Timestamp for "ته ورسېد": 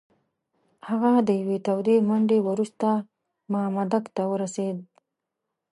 4.15-4.77